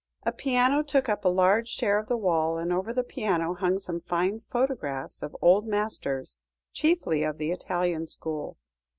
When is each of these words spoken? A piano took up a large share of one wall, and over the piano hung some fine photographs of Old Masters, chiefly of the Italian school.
A 0.23 0.31
piano 0.31 0.81
took 0.81 1.07
up 1.09 1.23
a 1.23 1.27
large 1.29 1.67
share 1.67 1.99
of 1.99 2.09
one 2.09 2.21
wall, 2.23 2.57
and 2.57 2.73
over 2.73 2.91
the 2.91 3.03
piano 3.03 3.53
hung 3.53 3.77
some 3.77 4.01
fine 4.01 4.39
photographs 4.39 5.21
of 5.21 5.37
Old 5.43 5.67
Masters, 5.67 6.39
chiefly 6.73 7.21
of 7.21 7.37
the 7.37 7.51
Italian 7.51 8.07
school. 8.07 8.57